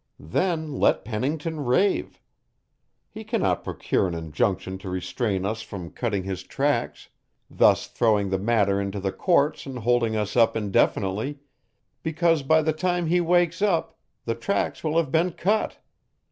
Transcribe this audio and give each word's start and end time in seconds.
Then 0.19 0.73
let 0.79 1.05
Pennington 1.05 1.63
rave. 1.63 2.19
He 3.07 3.23
cannot 3.23 3.63
procure 3.63 4.07
an 4.07 4.15
injunction 4.15 4.79
to 4.79 4.89
restrain 4.89 5.45
us 5.45 5.61
from 5.61 5.91
cutting 5.91 6.23
his 6.23 6.41
tracks, 6.41 7.09
thus 7.51 7.85
throwing 7.85 8.31
the 8.31 8.39
matter 8.39 8.81
into 8.81 8.99
the 8.99 9.11
courts 9.11 9.67
and 9.67 9.77
holding 9.77 10.15
us 10.15 10.35
up 10.35 10.57
indefinitely, 10.57 11.37
because 12.01 12.41
by 12.41 12.63
the 12.63 12.73
time 12.73 13.05
he 13.05 13.21
wakes 13.21 13.61
up, 13.61 13.95
the 14.25 14.33
tracks 14.33 14.83
will 14.83 14.97
have 14.97 15.11
been 15.11 15.33
cut. 15.33 15.77